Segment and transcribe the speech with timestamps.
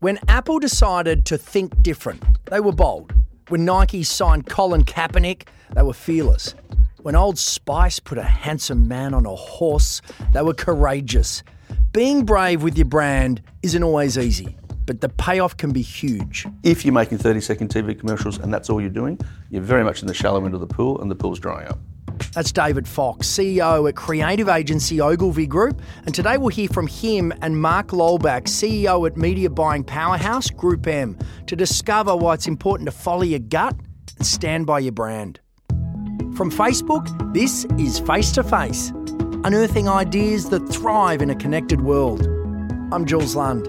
[0.00, 3.14] When Apple decided to think different, they were bold.
[3.48, 6.54] When Nike signed Colin Kaepernick, they were fearless.
[7.00, 10.02] When Old Spice put a handsome man on a horse,
[10.34, 11.42] they were courageous.
[11.92, 16.46] Being brave with your brand isn't always easy, but the payoff can be huge.
[16.62, 19.18] If you're making 30 second TV commercials and that's all you're doing,
[19.48, 21.78] you're very much in the shallow end of the pool and the pool's drying up.
[22.32, 25.80] That's David Fox, CEO at creative agency Ogilvy Group.
[26.04, 31.20] And today we'll hear from him and Mark Lollback, CEO at media buying powerhouse GroupM,
[31.46, 33.74] to discover why it's important to follow your gut
[34.16, 35.40] and stand by your brand.
[36.36, 38.90] From Facebook, this is Face to Face,
[39.44, 42.26] unearthing ideas that thrive in a connected world.
[42.92, 43.66] I'm Jules Lund.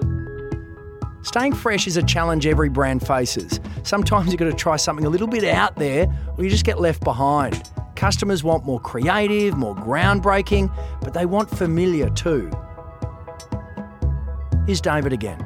[1.22, 3.60] Staying fresh is a challenge every brand faces.
[3.82, 6.80] Sometimes you've got to try something a little bit out there or you just get
[6.80, 7.68] left behind.
[7.98, 12.48] Customers want more creative, more groundbreaking, but they want familiar too.
[14.66, 15.44] Here's David again.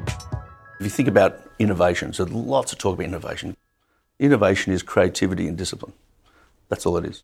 [0.79, 3.57] If you think about innovation, so lots of talk about innovation.
[4.19, 5.93] Innovation is creativity and discipline.
[6.69, 7.23] That's all it is.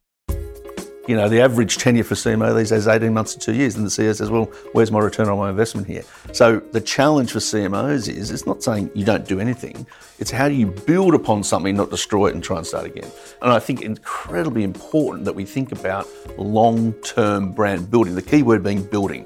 [1.10, 3.76] You know, the average tenure for CMO these days is 18 months to two years.
[3.76, 6.04] And the CEO says, well, where's my return on my investment here?
[6.34, 9.88] So the challenge for CMOs is it's not saying you don't do anything.
[10.20, 13.10] It's how do you build upon something, not destroy it and try and start again.
[13.42, 16.08] And I think incredibly important that we think about
[16.38, 18.14] long-term brand building.
[18.14, 19.26] The key word being building.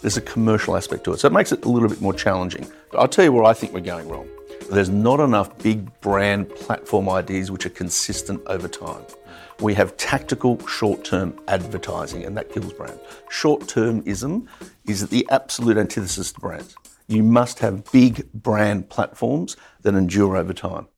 [0.00, 1.18] There's a commercial aspect to it.
[1.18, 2.70] So it makes it a little bit more challenging.
[2.92, 4.28] But I'll tell you where I think we're going wrong.
[4.70, 9.02] There's not enough big brand platform ideas which are consistent over time.
[9.60, 13.00] We have tactical short term advertising, and that kills brands.
[13.30, 14.46] Short termism
[14.86, 16.74] is the absolute antithesis to brands.
[17.06, 20.88] You must have big brand platforms that endure over time.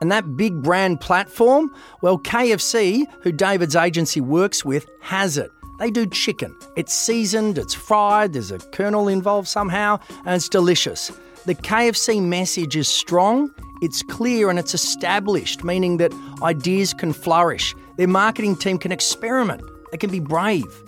[0.00, 5.50] And that big brand platform, well, KFC, who David's agency works with, has it.
[5.78, 6.56] They do chicken.
[6.76, 11.10] It's seasoned, it's fried, there's a colonel involved somehow, and it's delicious.
[11.46, 17.74] The KFC message is strong, it's clear, and it's established, meaning that ideas can flourish.
[17.96, 20.82] Their marketing team can experiment, they can be brave.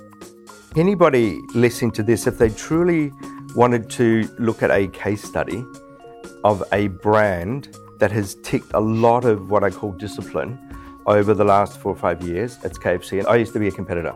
[0.77, 3.13] Anybody listening to this, if they truly
[3.55, 5.65] wanted to look at a case study
[6.45, 10.59] of a brand that has ticked a lot of what I call discipline
[11.07, 13.19] over the last four or five years, it's KFC.
[13.19, 14.15] And I used to be a competitor.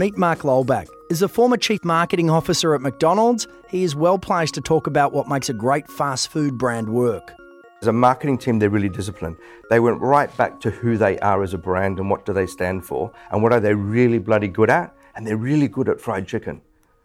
[0.00, 0.86] Meet Mark Lollback.
[1.10, 5.12] As a former chief marketing officer at McDonald's, he is well placed to talk about
[5.12, 7.34] what makes a great fast food brand work.
[7.82, 9.36] As a marketing team, they're really disciplined.
[9.68, 12.46] They went right back to who they are as a brand and what do they
[12.46, 14.96] stand for and what are they really bloody good at.
[15.16, 16.62] And they're really good at fried chicken.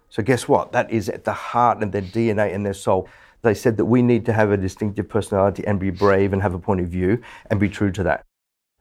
[0.07, 0.71] So guess what?
[0.71, 3.09] That is at the heart of their DNA and their soul.
[3.41, 6.53] They said that we need to have a distinctive personality and be brave and have
[6.53, 8.23] a point of view and be true to that.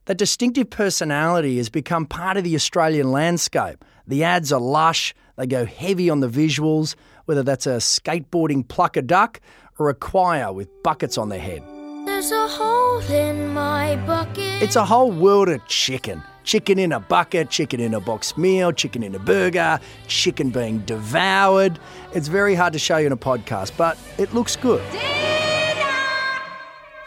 [0.07, 3.83] That distinctive personality has become part of the Australian landscape.
[4.07, 6.95] The ads are lush, they go heavy on the visuals,
[7.25, 9.41] whether that's a skateboarding plucker duck
[9.79, 11.63] or a choir with buckets on their head.
[12.05, 14.63] There's a hole in my bucket.
[14.63, 16.23] It's a whole world of chicken.
[16.43, 20.81] Chicken in a bucket, chicken in a box meal, chicken in a burger, chicken being
[20.81, 21.79] devoured.
[22.13, 24.83] It's very hard to show you in a podcast, but it looks good.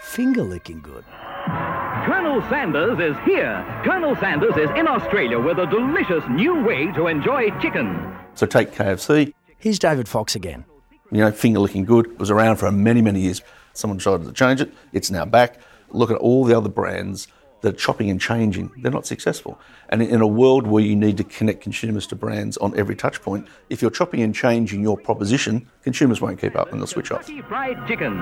[0.02, 1.06] Finger licking good.
[2.08, 3.66] Colonel Sanders is here.
[3.84, 8.16] Colonel Sanders is in Australia with a delicious new way to enjoy chicken.
[8.34, 9.34] So take KFC.
[9.58, 10.64] Here's David Fox again.
[11.12, 13.42] You know, finger looking good was around for many, many years.
[13.74, 14.74] Someone decided to change it.
[14.94, 15.60] It's now back.
[15.90, 17.28] Look at all the other brands
[17.60, 18.72] that are chopping and changing.
[18.78, 19.60] They're not successful.
[19.90, 23.22] And in a world where you need to connect consumers to brands on every touch
[23.22, 27.12] point, if you're chopping and changing your proposition, consumers won't keep up and they'll switch
[27.12, 27.30] off.
[27.50, 28.18] Fried chicken.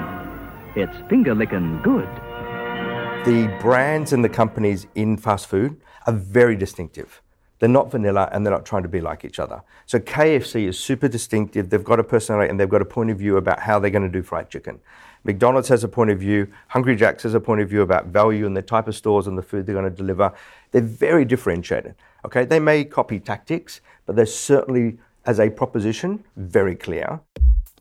[0.75, 2.09] It's finger licking good.
[3.25, 7.23] The brands and the companies in fast food are very distinctive.
[7.57, 9.63] They're not vanilla and they're not trying to be like each other.
[9.87, 11.71] So KFC is super distinctive.
[11.71, 14.03] They've got a personality and they've got a point of view about how they're going
[14.03, 14.79] to do fried chicken.
[15.23, 16.47] McDonald's has a point of view.
[16.67, 19.35] Hungry Jack's has a point of view about value and the type of stores and
[19.35, 20.31] the food they're going to deliver.
[20.69, 21.95] They're very differentiated.
[22.25, 27.21] Okay, they may copy tactics, but they're certainly, as a proposition, very clear.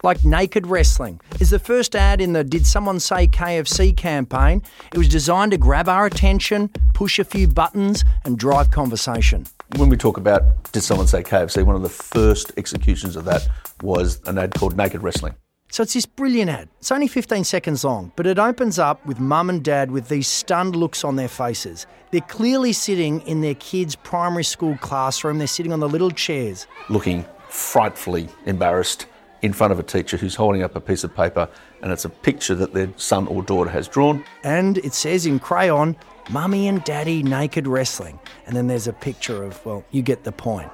[0.05, 4.63] Like Naked Wrestling is the first ad in the Did Someone Say KFC campaign.
[4.93, 9.47] It was designed to grab our attention, push a few buttons, and drive conversation.
[9.77, 13.49] When we talk about Did Someone Say KFC, one of the first executions of that
[13.83, 15.37] was an ad called Naked Wrestling.
[15.71, 16.69] So it's this brilliant ad.
[16.81, 20.29] It's only 15 seconds long, but it opens up with mum and dad with these
[20.29, 21.87] stunned looks on their faces.
[22.11, 25.39] They're clearly sitting in their kids' primary school classroom.
[25.39, 26.67] They're sitting on the little chairs.
[26.91, 29.07] Looking frightfully embarrassed
[29.45, 31.47] in front of a teacher who's holding up a piece of paper
[31.83, 34.25] and it's a picture that their son or daughter has drawn.
[34.43, 35.97] And it says in crayon,
[36.31, 38.19] Mummy and Daddy naked wrestling.
[38.47, 40.71] And then there's a picture of, well, you get the point.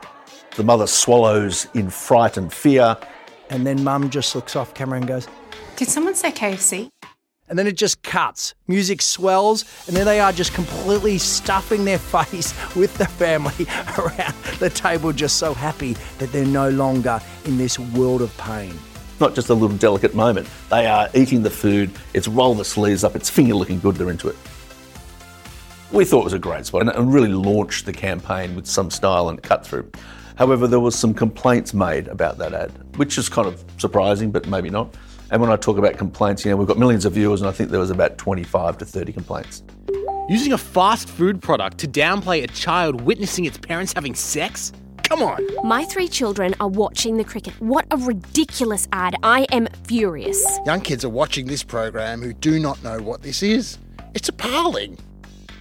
[0.54, 2.96] The mother swallows in fright and fear.
[3.50, 5.26] And then mum just looks off camera and goes,
[5.74, 6.92] Did someone say KFC?
[7.50, 8.54] And then it just cuts.
[8.68, 13.66] Music swells, and there they are just completely stuffing their face with the family
[13.98, 18.72] around the table, just so happy that they're no longer in this world of pain.
[19.18, 20.48] Not just a little delicate moment.
[20.70, 24.10] They are eating the food, it's rolling the sleeves up, it's finger looking good, they're
[24.10, 24.36] into it.
[25.92, 29.28] We thought it was a great spot and really launched the campaign with some style
[29.28, 29.90] and cut through.
[30.36, 34.46] However, there was some complaints made about that ad, which is kind of surprising, but
[34.46, 34.94] maybe not.
[35.30, 37.52] And when I talk about complaints, you know, we've got millions of viewers, and I
[37.52, 39.62] think there was about 25 to 30 complaints.
[40.28, 44.72] Using a fast food product to downplay a child witnessing its parents having sex?
[45.04, 45.44] Come on.
[45.66, 47.54] My three children are watching the cricket.
[47.60, 49.16] What a ridiculous ad.
[49.22, 50.44] I am furious.
[50.66, 53.78] Young kids are watching this program who do not know what this is.
[54.14, 54.98] It's appalling.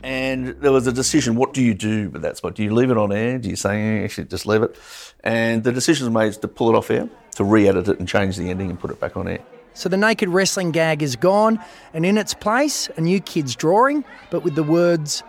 [0.02, 2.56] And there was a decision what do you do with that spot?
[2.56, 3.38] Do you leave it on air?
[3.38, 4.78] Do you say, actually, just leave it?
[5.24, 8.08] And the decision was made to pull it off air, to re edit it and
[8.08, 9.40] change the ending and put it back on air.
[9.74, 11.60] So the naked wrestling gag is gone,
[11.94, 15.24] and in its place, a new kid's drawing, but with the words,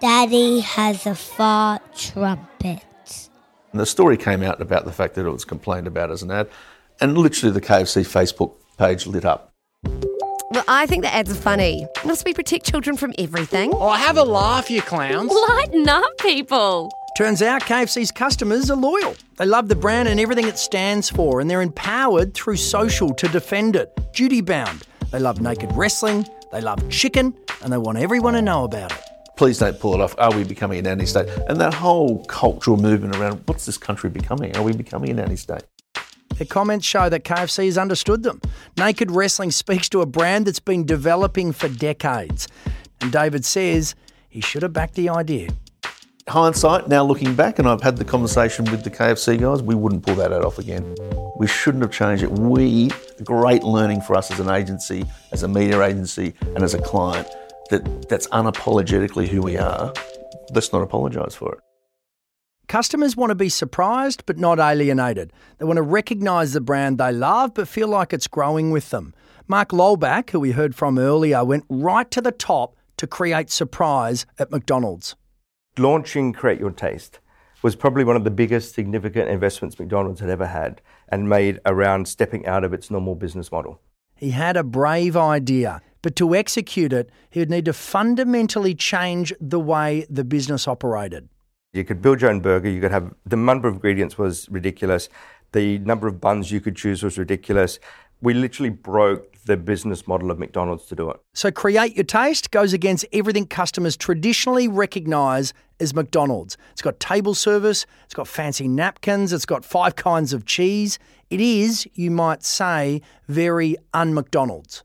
[0.00, 2.84] Daddy has a fart trumpet.
[3.72, 6.30] And the story came out about the fact that it was complained about as an
[6.30, 6.48] ad,
[7.00, 9.52] and literally the KFC Facebook page lit up.
[10.50, 11.86] Well, I think the ads are funny.
[12.04, 13.72] Must we protect children from everything?
[13.74, 15.32] Oh, have a laugh, you clowns.
[15.48, 16.92] Lighten up, people.
[17.14, 19.14] Turns out KFC's customers are loyal.
[19.36, 23.28] They love the brand and everything it stands for, and they're empowered through social to
[23.28, 23.96] defend it.
[24.12, 24.82] Duty bound.
[25.12, 27.32] They love naked wrestling, they love chicken,
[27.62, 28.98] and they want everyone to know about it.
[29.36, 30.16] Please don't pull it off.
[30.18, 31.28] Are we becoming an nanny state?
[31.48, 34.56] And that whole cultural movement around what's this country becoming?
[34.56, 35.62] Are we becoming an nanny state?
[36.34, 38.40] Their comments show that KFC has understood them.
[38.76, 42.48] Naked wrestling speaks to a brand that's been developing for decades.
[43.00, 43.94] And David says
[44.28, 45.50] he should have backed the idea.
[46.26, 50.06] Hindsight, now looking back, and I've had the conversation with the KFC guys, we wouldn't
[50.06, 50.96] pull that ad off again.
[51.36, 52.30] We shouldn't have changed it.
[52.30, 52.90] We,
[53.22, 57.28] great learning for us as an agency, as a media agency, and as a client,
[57.68, 59.92] that that's unapologetically who we are.
[60.54, 61.60] Let's not apologise for it.
[62.68, 65.30] Customers want to be surprised but not alienated.
[65.58, 69.14] They want to recognise the brand they love but feel like it's growing with them.
[69.46, 74.24] Mark Lollback, who we heard from earlier, went right to the top to create surprise
[74.38, 75.16] at McDonald's.
[75.76, 77.18] Launching Create Your Taste
[77.62, 82.06] was probably one of the biggest significant investments McDonald's had ever had and made around
[82.06, 83.80] stepping out of its normal business model.
[84.14, 89.32] He had a brave idea, but to execute it, he would need to fundamentally change
[89.40, 91.28] the way the business operated.
[91.72, 92.68] You could build your own burger.
[92.68, 95.08] You could have the number of ingredients was ridiculous.
[95.50, 97.80] The number of buns you could choose was ridiculous.
[98.20, 101.20] We literally broke the business model of McDonald's to do it.
[101.34, 106.56] So, Create Your Taste goes against everything customers traditionally recognise as McDonald's.
[106.72, 110.98] It's got table service, it's got fancy napkins, it's got five kinds of cheese.
[111.30, 114.84] It is, you might say, very un McDonald's.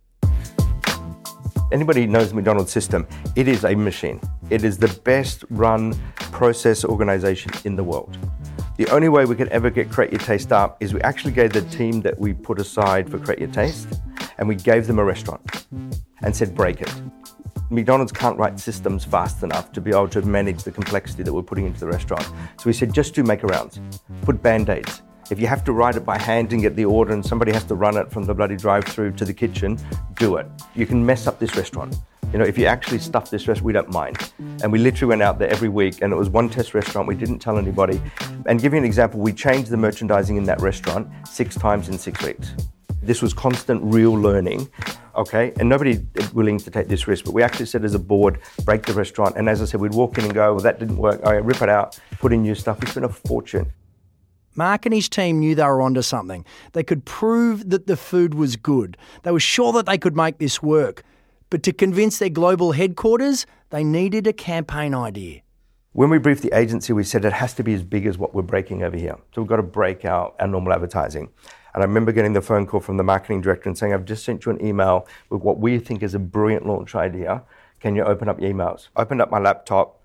[1.71, 4.19] Anybody knows the McDonald's system, it is a machine.
[4.49, 8.17] It is the best run process organization in the world.
[8.77, 11.53] The only way we could ever get Create Your Taste up is we actually gave
[11.53, 13.87] the team that we put aside for Create Your Taste
[14.39, 15.67] and we gave them a restaurant
[16.23, 16.91] and said, break it.
[17.69, 21.43] McDonald's can't write systems fast enough to be able to manage the complexity that we're
[21.43, 22.25] putting into the restaurant.
[22.57, 23.79] So we said, just do make arounds,
[24.23, 25.03] put band aids.
[25.29, 27.63] If you have to write it by hand and get the order and somebody has
[27.65, 29.77] to run it from the bloody drive through to the kitchen,
[30.15, 30.47] do it.
[30.73, 31.95] You can mess up this restaurant.
[32.33, 34.31] You know, if you actually stuff this restaurant, we don't mind.
[34.63, 37.07] And we literally went out there every week and it was one test restaurant.
[37.07, 38.01] We didn't tell anybody.
[38.47, 41.99] And give you an example, we changed the merchandising in that restaurant six times in
[41.99, 42.53] six weeks.
[43.01, 44.69] This was constant real learning,
[45.15, 45.53] okay?
[45.59, 48.85] And nobody willing to take this risk, but we actually said as a board, break
[48.85, 49.35] the restaurant.
[49.37, 51.21] And as I said, we'd walk in and go, well, that didn't work.
[51.23, 52.79] Oh, yeah, rip it out, put in new stuff.
[52.81, 53.71] We spent a fortune.
[54.55, 56.45] Mark and his team knew they were onto something.
[56.73, 58.97] They could prove that the food was good.
[59.23, 61.03] They were sure that they could make this work.
[61.49, 65.41] But to convince their global headquarters, they needed a campaign idea.
[65.93, 68.35] When we briefed the agency, we said it has to be as big as what
[68.35, 69.15] we're breaking over here.
[69.33, 71.29] So we've got to break out our normal advertising.
[71.73, 74.23] And I remember getting the phone call from the marketing director and saying, I've just
[74.23, 77.43] sent you an email with what we think is a brilliant launch idea.
[77.79, 78.89] Can you open up your emails?
[78.95, 80.01] Opened up my laptop,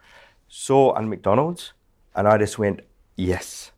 [0.49, 1.73] saw on McDonald's,
[2.15, 2.81] and I just went,
[3.17, 3.73] yes,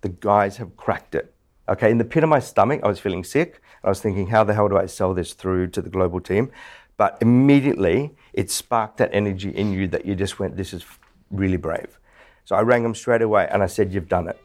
[0.00, 1.32] the guys have cracked it.
[1.68, 3.60] Okay, in the pit of my stomach, I was feeling sick.
[3.82, 6.50] I was thinking, how the hell do I sell this through to the global team?
[6.96, 10.84] But immediately, it sparked that energy in you that you just went, this is
[11.30, 11.98] really brave.
[12.44, 14.40] So I rang them straight away and I said, you've done it.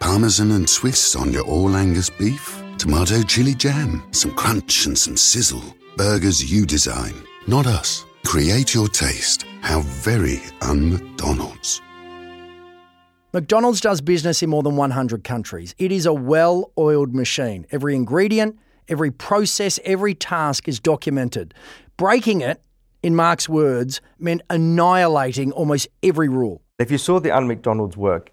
[0.00, 5.16] Parmesan and Swiss on your all Angus beef, tomato chili jam, some crunch and some
[5.16, 5.62] sizzle.
[5.96, 7.12] Burgers you design,
[7.46, 8.06] not us.
[8.24, 9.44] Create your taste.
[9.60, 11.82] How very un McDonald's.
[13.34, 15.74] McDonald's does business in more than 100 countries.
[15.78, 17.66] It is a well oiled machine.
[17.70, 21.52] Every ingredient, every process, every task is documented.
[21.98, 22.62] Breaking it,
[23.02, 26.62] in Mark's words, meant annihilating almost every rule.
[26.78, 28.30] If you saw the un-McDonald's work,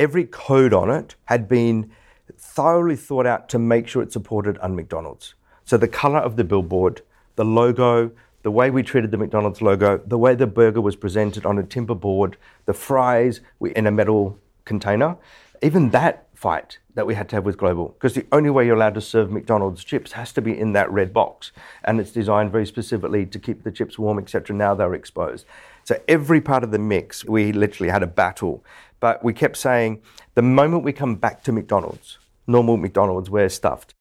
[0.00, 1.90] every code on it had been
[2.36, 5.34] thoroughly thought out to make sure it supported un-McDonald's.
[5.64, 7.02] So the colour of the billboard,
[7.36, 8.10] the logo,
[8.42, 11.62] the way we treated the McDonald's logo, the way the burger was presented on a
[11.62, 15.18] timber board, the fries in a metal container,
[15.62, 18.76] even that fight that we had to have with Global, because the only way you're
[18.76, 21.52] allowed to serve McDonald's chips has to be in that red box,
[21.84, 24.56] and it's designed very specifically to keep the chips warm, etc.
[24.56, 25.44] Now they're exposed.
[25.90, 28.64] So every part of the mix, we literally had a battle,
[29.00, 30.00] but we kept saying
[30.36, 33.92] the moment we come back to McDonald's, normal McDonald's, we're stuffed.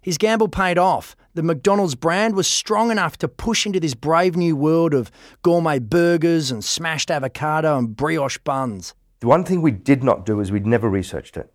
[0.00, 1.14] His gamble paid off.
[1.34, 5.10] The McDonald's brand was strong enough to push into this brave new world of
[5.42, 8.94] gourmet burgers and smashed avocado and brioche buns.
[9.20, 11.52] The one thing we did not do is we'd never researched it.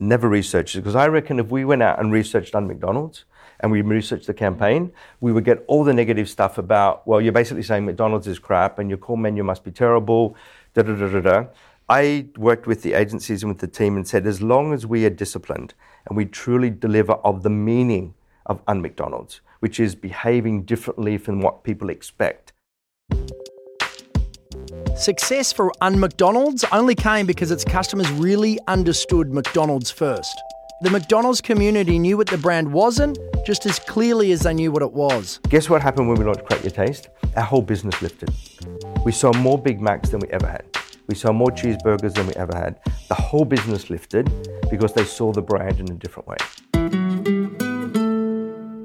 [0.00, 0.80] Never researched it.
[0.80, 3.24] Because I reckon if we went out and researched on McDonald's
[3.60, 7.32] and we researched the campaign, we would get all the negative stuff about, well, you're
[7.32, 10.36] basically saying McDonald's is crap and your core menu must be terrible,
[10.74, 11.46] da da da da da.
[11.88, 15.04] I worked with the agencies and with the team and said, as long as we
[15.04, 15.74] are disciplined
[16.08, 18.14] and we truly deliver of the meaning
[18.46, 22.52] of un-McDonald's, which is behaving differently from what people expect.
[24.96, 30.40] Success for un-McDonald's only came because its customers really understood McDonald's first.
[30.82, 34.80] The McDonald's community knew what the brand wasn't just as clearly as they knew what
[34.80, 35.38] it was.
[35.50, 37.10] Guess what happened when we launched Create Your Taste?
[37.36, 38.30] Our whole business lifted.
[39.04, 40.64] We saw more Big Macs than we ever had.
[41.06, 42.80] We saw more cheeseburgers than we ever had.
[43.08, 44.32] The whole business lifted
[44.70, 46.38] because they saw the brand in a different way.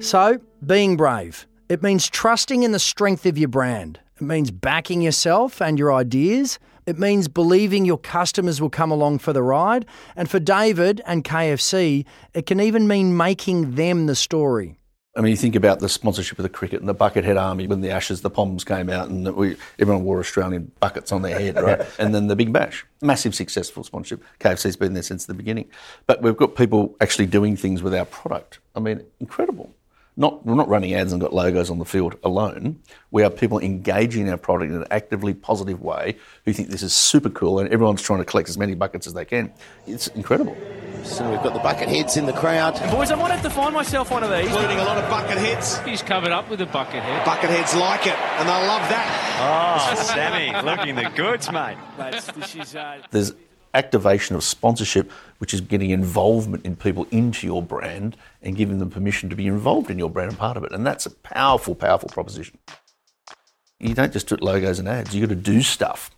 [0.02, 1.48] So, being brave.
[1.70, 4.02] It means trusting in the strength of your brand.
[4.18, 6.60] It means backing yourself and your ideas.
[6.86, 9.86] It means believing your customers will come along for the ride.
[10.16, 14.78] And for David and KFC, it can even mean making them the story.
[15.18, 17.80] I mean, you think about the sponsorship of the cricket and the Buckethead Army when
[17.80, 21.56] the Ashes, the Poms came out and we, everyone wore Australian buckets on their head,
[21.56, 21.88] right?
[22.00, 24.22] and then the Big Bash, massive successful sponsorship.
[24.42, 25.70] KFC's been there since the beginning.
[26.06, 28.60] But we've got people actually doing things with our product.
[28.76, 29.74] I mean, incredible
[30.18, 32.80] not, we're not running ads and got logos on the field alone.
[33.12, 36.84] We are people engaging in our product in an actively positive way who think this
[36.84, 39.52] is super cool and everyone's trying to collect as many buckets as they can.
[39.88, 40.56] It's incredible.
[41.04, 42.80] So we've got the bucket heads in the crowd.
[42.82, 44.48] And boys, I might have to find myself one of these.
[44.48, 45.78] Including a lot of bucket heads.
[45.80, 47.24] He's covered up with a bucket head.
[47.24, 49.92] Bucket heads like it, and they'll love that.
[49.92, 51.78] Oh, Sammy, looking the goods, mate.
[51.98, 53.02] this is, uh...
[53.12, 53.34] There's
[53.76, 58.90] activation of sponsorship, which is getting involvement in people into your brand and giving them
[58.90, 60.72] permission to be involved in your brand and part of it.
[60.72, 62.58] And that's a powerful, powerful proposition.
[63.80, 66.10] You don't just do logos and ads, you've got to do stuff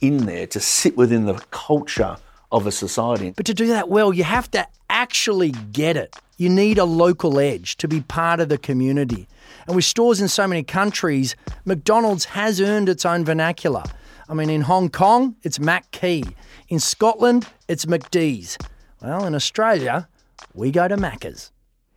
[0.00, 2.16] in there to sit within the culture
[2.52, 3.32] of a society.
[3.36, 6.16] But to do that well, you have to actually get it.
[6.36, 9.28] You need a local edge to be part of the community.
[9.66, 13.84] And with stores in so many countries, McDonald's has earned its own vernacular.
[14.30, 16.22] I mean, in Hong Kong, it's Mac Key.
[16.68, 18.56] In Scotland, it's McDee's.
[19.02, 20.08] Well, in Australia,
[20.54, 21.50] we go to Macca's.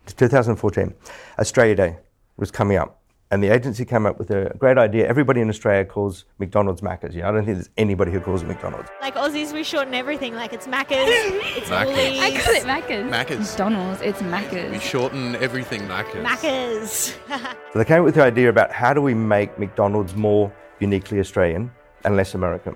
[0.07, 0.95] 2014,
[1.37, 1.97] Australia Day
[2.37, 2.99] was coming up,
[3.29, 5.07] and the agency came up with a great idea.
[5.07, 7.13] Everybody in Australia calls McDonald's Macca's.
[7.13, 8.89] Yeah, I don't think there's anybody who calls it McDonald's.
[8.99, 10.33] Like Aussies, we shorten everything.
[10.33, 10.89] Like it's Macca's,
[11.55, 11.95] it's Macca's.
[11.95, 12.19] Woolies.
[12.19, 13.11] I call it Macca's.
[13.11, 13.51] Macca's.
[13.51, 14.71] McDonald's, it's Macca's.
[14.71, 16.25] We shorten everything Macca's.
[16.25, 17.15] Macca's.
[17.73, 21.19] so they came up with the idea about how do we make McDonald's more uniquely
[21.19, 21.69] Australian
[22.03, 22.75] and less American.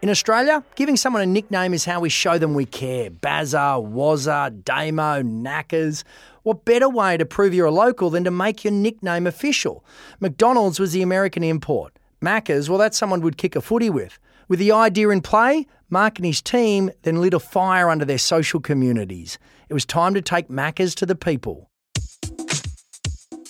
[0.00, 3.10] In Australia, giving someone a nickname is how we show them we care.
[3.10, 6.04] Bazza, Wazza, Damo, Knackers.
[6.44, 9.84] What better way to prove you're a local than to make your nickname official?
[10.20, 11.98] McDonald's was the American import.
[12.22, 14.20] Macca's, well, that's someone would kick a footy with.
[14.46, 18.18] With the idea in play, Mark and his team then lit a fire under their
[18.18, 19.36] social communities.
[19.68, 21.70] It was time to take Macca's to the people.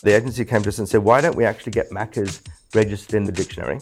[0.02, 2.42] The agency came to us and said, why don't we actually get Macca's
[2.74, 3.80] registered in the dictionary?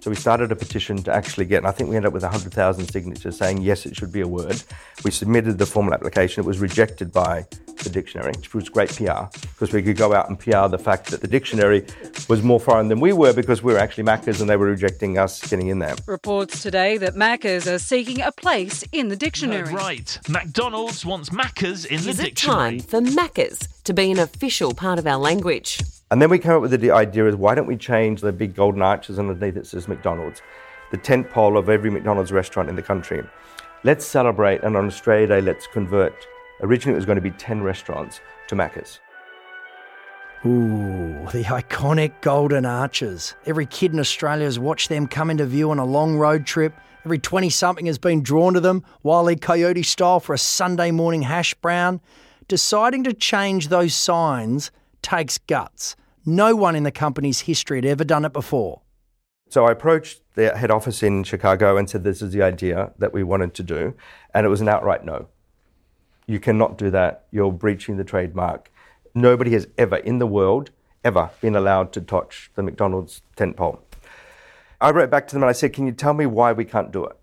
[0.00, 2.22] So we started a petition to actually get, and I think we ended up with
[2.22, 4.62] 100,000 signatures saying yes, it should be a word.
[5.04, 6.44] We submitted the formal application.
[6.44, 7.46] It was rejected by
[7.82, 11.10] the dictionary, which was great PR because we could go out and PR the fact
[11.10, 11.84] that the dictionary
[12.28, 15.18] was more foreign than we were because we were actually Maccas and they were rejecting
[15.18, 15.94] us getting in there.
[16.06, 19.72] Reports today that Maccas are seeking a place in the dictionary.
[19.72, 20.18] right.
[20.28, 22.28] McDonald's wants Maccas in the dictionary.
[22.28, 25.80] Is it time for Maccas to be an official part of our language?
[26.10, 28.54] And then we came up with the idea is why don't we change the big
[28.54, 30.40] golden arches underneath it says McDonald's,
[30.90, 33.22] the tent pole of every McDonald's restaurant in the country.
[33.84, 36.14] Let's celebrate and on Australia Day let's convert.
[36.62, 39.00] Originally it was going to be 10 restaurants to Macca's.
[40.46, 43.34] Ooh, the iconic golden arches.
[43.44, 46.72] Every kid in Australia has watched them come into view on a long road trip.
[47.04, 49.36] Every 20 something has been drawn to them, Wile E.
[49.36, 52.00] Coyote style, for a Sunday morning hash brown.
[52.48, 54.70] Deciding to change those signs
[55.02, 55.96] takes guts.
[56.24, 58.82] No one in the company's history had ever done it before.
[59.50, 63.14] So I approached the head office in Chicago and said, This is the idea that
[63.14, 63.94] we wanted to do.
[64.34, 65.28] And it was an outright no.
[66.26, 67.24] You cannot do that.
[67.30, 68.70] You're breaching the trademark.
[69.14, 70.70] Nobody has ever in the world,
[71.02, 73.82] ever, been allowed to touch the McDonald's tent pole.
[74.80, 76.92] I wrote back to them and I said, Can you tell me why we can't
[76.92, 77.16] do it?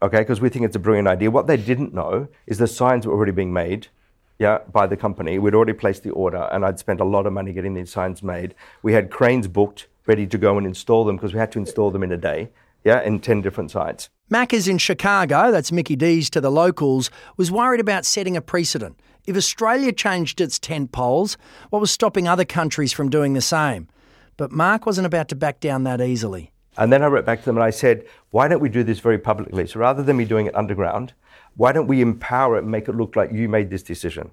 [0.00, 1.30] Okay, because we think it's a brilliant idea.
[1.30, 3.88] What they didn't know is the signs were already being made
[4.38, 5.38] yeah, by the company.
[5.38, 8.22] We'd already placed the order, and I'd spent a lot of money getting these signs
[8.22, 8.54] made.
[8.82, 11.90] We had cranes booked, ready to go and install them because we had to install
[11.90, 12.50] them in a day,
[12.84, 14.10] yeah, in 10 different sites.
[14.30, 18.98] Macca's in Chicago, that's Mickey D's to the locals, was worried about setting a precedent.
[19.26, 21.36] If Australia changed its tent poles,
[21.70, 23.88] what was stopping other countries from doing the same?
[24.36, 26.50] But Mark wasn't about to back down that easily.
[26.76, 28.98] And then I wrote back to them and I said, why don't we do this
[28.98, 29.66] very publicly?
[29.66, 31.12] So rather than me doing it underground,
[31.56, 34.30] why don't we empower it and make it look like you made this decision?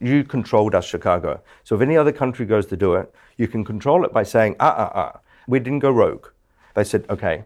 [0.00, 1.40] You controlled us, Chicago.
[1.64, 4.56] So if any other country goes to do it, you can control it by saying,
[4.60, 5.20] ah, ah, ah.
[5.46, 6.26] We didn't go rogue.
[6.74, 7.44] They said, okay.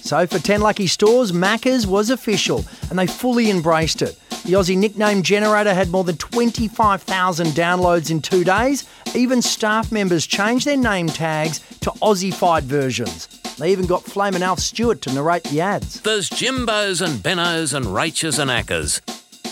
[0.00, 4.18] So for 10 lucky stores, Macca's was official and they fully embraced it.
[4.44, 8.88] The Aussie nickname generator had more than 25,000 downloads in two days.
[9.14, 13.39] Even staff members changed their name tags to Aussified versions.
[13.60, 16.00] They even got Flamin' Alf Stewart to narrate the ads.
[16.00, 19.02] There's Jimbos and Benos and Rachas and Ackers.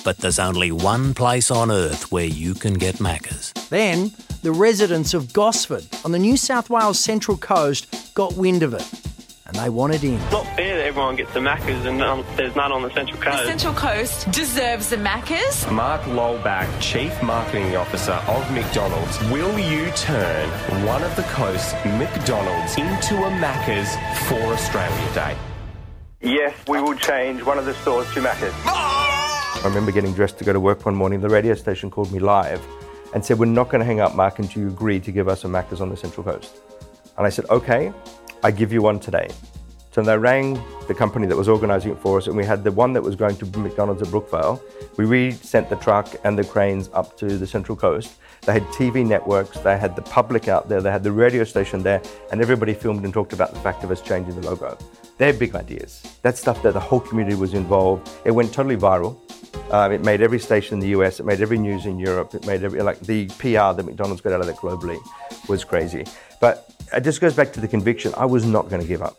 [0.02, 3.52] But there's only one place on earth where you can get Maccas.
[3.68, 4.12] Then,
[4.42, 9.07] the residents of Gosford on the New South Wales Central Coast got wind of it
[9.48, 10.14] and they wanted in.
[10.14, 13.18] It's not fair that everyone gets the Maccas and none, there's none on the Central
[13.20, 13.38] Coast.
[13.38, 15.72] The Central Coast deserves the Maccas.
[15.72, 19.18] Mark Lollback, Chief Marketing Officer of McDonald's.
[19.30, 20.50] Will you turn
[20.84, 23.88] one of the coast's McDonald's into a Maccas
[24.28, 25.36] for Australia Day?
[26.20, 28.52] Yes, we will change one of the stores to Maccas.
[28.66, 31.20] I remember getting dressed to go to work one morning.
[31.20, 32.62] The radio station called me live
[33.14, 35.44] and said, We're not going to hang up, Mark, until you agree to give us
[35.44, 36.54] a Macca's on the Central Coast.
[37.16, 37.92] And I said, Okay,
[38.42, 39.29] I give you one today.
[39.90, 42.70] So they rang the company that was organising it for us, and we had the
[42.70, 44.61] one that was going to McDonald's at Brookvale.
[44.96, 48.16] We re-sent the truck and the cranes up to the Central Coast.
[48.42, 51.83] They had TV networks, they had the public out there, they had the radio station
[51.83, 54.79] there, and everybody filmed and talked about the fact of us changing the logo.
[55.16, 56.18] They're big ideas.
[56.22, 58.09] That's stuff that the whole community was involved.
[58.24, 59.18] It went totally viral.
[59.72, 61.18] Um, it made every station in the US.
[61.18, 62.35] It made every news in Europe.
[62.35, 64.98] It made every like the PR that McDonald's got out of that globally
[65.48, 66.05] was crazy.
[66.40, 68.12] But Uh, it just goes back to the conviction.
[68.16, 69.16] I was not going to give up.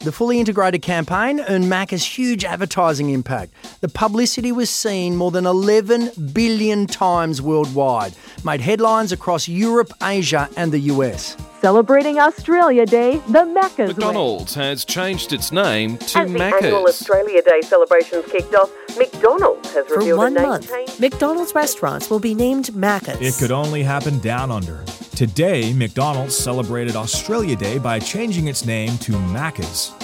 [0.00, 3.52] The fully integrated campaign earned Macca's huge advertising impact.
[3.80, 10.48] The publicity was seen more than 11 billion times worldwide, made headlines across Europe, Asia,
[10.56, 11.36] and the US.
[11.60, 16.64] Celebrating Australia Day, the Macca's McDonald's has changed its name to As the Macca's.
[16.66, 21.00] annual Australia Day celebrations kicked off, McDonald's has For revealed one a name month, change.
[21.00, 23.20] McDonald's restaurants will be named Macca's.
[23.20, 24.84] It could only happen down under.
[25.16, 29.94] Today, McDonald's celebrated Australia Day by changing its name to Macca's.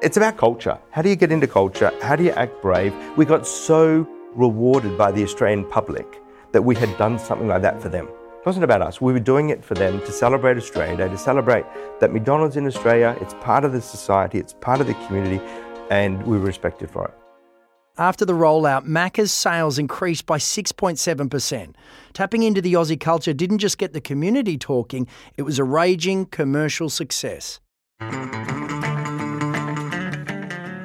[0.00, 0.78] It's about culture.
[0.92, 1.90] How do you get into culture?
[2.00, 2.94] How do you act brave?
[3.16, 7.82] We got so rewarded by the Australian public that we had done something like that
[7.82, 8.06] for them.
[8.06, 9.00] It wasn't about us.
[9.00, 11.64] We were doing it for them to celebrate Australia Day, to celebrate
[11.98, 15.44] that McDonald's in Australia, it's part of the society, it's part of the community,
[15.90, 17.27] and we were respected for it.
[17.98, 21.74] After the rollout, Macca's sales increased by 6.7%.
[22.12, 26.26] Tapping into the Aussie culture didn't just get the community talking, it was a raging
[26.26, 27.58] commercial success.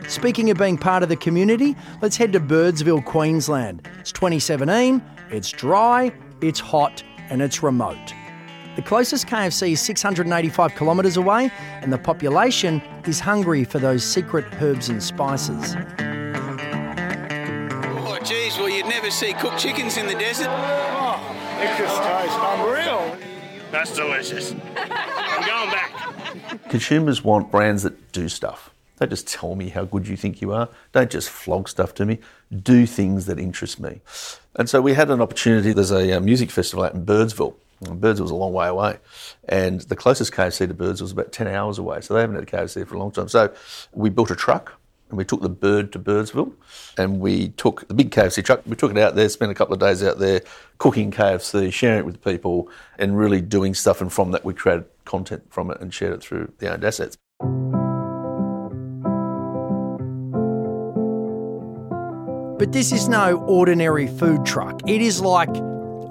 [0.08, 3.88] Speaking of being part of the community, let's head to Birdsville, Queensland.
[4.00, 5.00] It's 2017,
[5.30, 8.14] it's dry, it's hot, and it's remote.
[8.76, 11.52] The closest KFC is 685 kilometres away,
[11.84, 15.76] and the population is hungry for those secret herbs and spices.
[18.94, 20.48] Never see cooked chickens in the desert.
[20.50, 21.20] Oh,
[21.60, 23.18] it just tastes unreal.
[23.72, 24.52] That's delicious.
[24.78, 26.70] I'm going back.
[26.70, 28.70] Consumers want brands that do stuff.
[29.00, 30.70] Don't just tell me how good you think you are.
[30.92, 32.20] Don't just flog stuff to me.
[32.56, 34.02] Do things that interest me.
[34.56, 35.74] And so we had an opportunity.
[35.74, 37.56] There's a, uh music festival out in Birdsville.
[37.82, 39.00] And Birdsville's a long way away.
[39.50, 42.02] And the closest KFC to Birdsville was about 10 hours away.
[42.02, 43.28] So they haven't had a KFC for a long time.
[43.28, 43.52] So
[43.92, 44.80] we built a truck
[45.14, 46.52] and we took the bird to Birdsville
[46.98, 49.76] and we took the big KFC truck, we took it out there, spent a couple
[49.76, 50.42] of days out there
[50.80, 54.02] cooking KFC, sharing it with people and really doing stuff.
[54.02, 57.16] And from that, we created content from it and shared it through the owned assets.
[62.58, 64.82] But this is no ordinary food truck.
[64.88, 65.54] It is like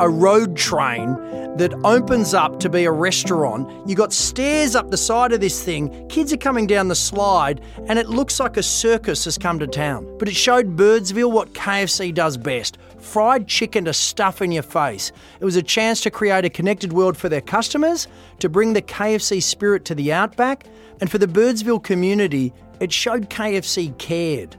[0.02, 1.14] a road train
[1.56, 3.88] that opens up to be a restaurant.
[3.88, 6.08] You got stairs up the side of this thing.
[6.08, 9.66] Kids are coming down the slide, and it looks like a circus has come to
[9.68, 10.12] town.
[10.18, 15.12] But it showed Birdsville what KFC does best fried chicken to stuff in your face.
[15.40, 18.08] It was a chance to create a connected world for their customers,
[18.40, 20.66] to bring the KFC spirit to the outback,
[21.00, 24.56] and for the Birdsville community, it showed KFC cared.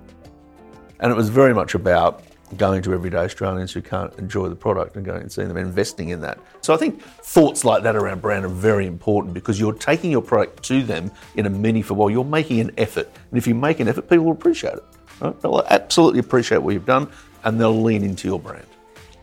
[1.02, 2.24] And it was very much about
[2.58, 6.10] going to everyday Australians who can't enjoy the product and going and seeing them investing
[6.10, 6.40] in that.
[6.62, 10.22] So I think thoughts like that around brand are very important because you're taking your
[10.22, 12.12] product to them in a meaningful way.
[12.12, 13.10] You're making an effort.
[13.30, 14.84] And if you make an effort, people will appreciate it.
[15.20, 15.40] Right?
[15.42, 17.10] They'll absolutely appreciate what you've done
[17.44, 18.66] and they'll lean into your brand.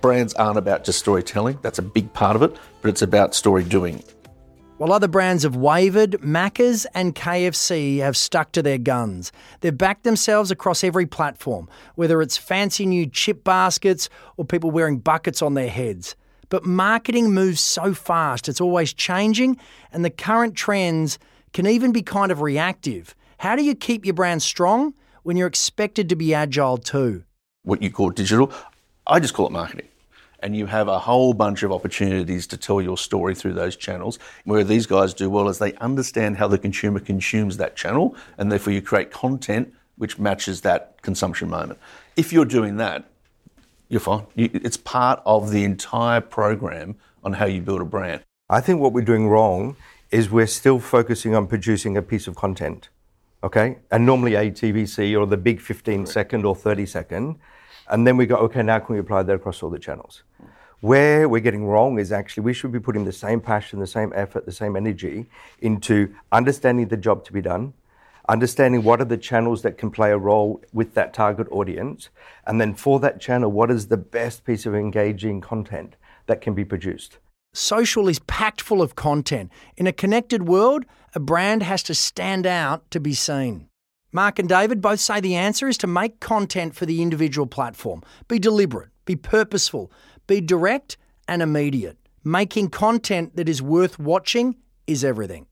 [0.01, 3.65] Brands aren't about just storytelling, that's a big part of it, but it's about story
[3.65, 4.03] doing.
[4.81, 9.31] While other brands have wavered, Macca's and KFC have stuck to their guns.
[9.61, 14.97] They've backed themselves across every platform, whether it's fancy new chip baskets or people wearing
[14.97, 16.17] buckets on their heads.
[16.49, 19.59] But marketing moves so fast, it's always changing,
[19.93, 21.19] and the current trends
[21.53, 23.15] can even be kind of reactive.
[23.37, 27.25] How do you keep your brand strong when you're expected to be agile too?
[27.65, 28.51] What you call digital,
[29.07, 29.90] I just call it marketing
[30.43, 34.19] and you have a whole bunch of opportunities to tell your story through those channels.
[34.45, 38.51] Where these guys do well is they understand how the consumer consumes that channel, and
[38.51, 41.79] therefore you create content which matches that consumption moment.
[42.17, 43.05] If you're doing that,
[43.91, 44.27] you're fine.
[44.37, 48.23] it's part of the entire program on how you build a brand.
[48.49, 49.77] I think what we're doing wrong
[50.11, 52.89] is we're still focusing on producing a piece of content,
[53.45, 53.79] okay?
[53.91, 57.37] And normally a TVC or the big 15 second or 30 second.
[57.91, 60.23] And then we go, okay, now can we apply that across all the channels?
[60.81, 64.13] Where we're getting wrong is actually we should be putting the same passion, the same
[64.15, 65.27] effort, the same energy
[65.61, 67.75] into understanding the job to be done,
[68.29, 72.09] understanding what are the channels that can play a role with that target audience,
[72.47, 76.55] and then for that channel, what is the best piece of engaging content that can
[76.55, 77.19] be produced.
[77.53, 79.51] Social is packed full of content.
[79.77, 83.70] In a connected world, a brand has to stand out to be seen.
[84.13, 88.03] Mark and David both say the answer is to make content for the individual platform.
[88.27, 89.93] Be deliberate, be purposeful,
[90.27, 90.97] be direct
[91.29, 91.97] and immediate.
[92.25, 94.57] Making content that is worth watching
[94.89, 95.47] is everything.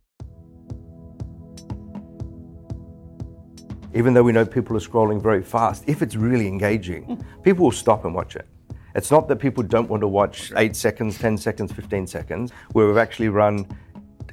[3.94, 7.72] Even though we know people are scrolling very fast, if it's really engaging, people will
[7.72, 8.48] stop and watch it.
[8.96, 12.88] It's not that people don't want to watch 8 seconds, 10 seconds, 15 seconds, where
[12.88, 13.66] we've actually run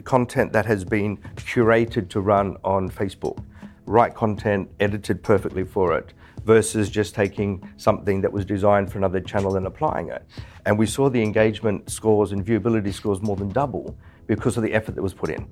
[0.03, 3.43] content that has been curated to run on Facebook.
[3.85, 9.19] Right content edited perfectly for it versus just taking something that was designed for another
[9.19, 10.25] channel and applying it.
[10.65, 14.73] And we saw the engagement scores and viewability scores more than double because of the
[14.73, 15.47] effort that was put in.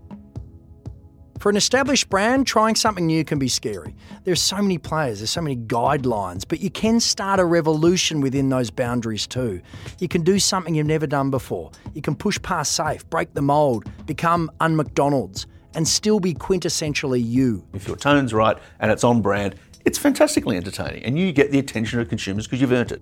[1.44, 3.94] For an established brand, trying something new can be scary.
[4.24, 8.48] There's so many players, there's so many guidelines, but you can start a revolution within
[8.48, 9.62] those boundaries too.
[10.00, 11.72] You can do something you've never done before.
[11.94, 17.24] You can push past safe, break the mold, become un McDonald's, and still be quintessentially
[17.24, 17.66] you.
[17.74, 19.56] If your tone's right and it's on brand,
[19.86, 23.02] it's fantastically entertaining and you get the attention of consumers because you've earned it.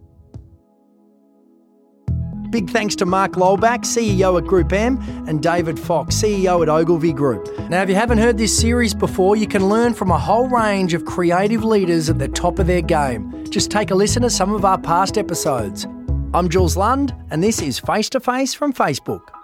[2.51, 7.47] Big thanks to Mark Lollback, CEO at GroupM, and David Fox, CEO at Ogilvy Group.
[7.69, 10.93] Now, if you haven't heard this series before, you can learn from a whole range
[10.93, 13.45] of creative leaders at the top of their game.
[13.49, 15.87] Just take a listen to some of our past episodes.
[16.33, 19.40] I'm Jules Lund, and this is Face to Face from Facebook.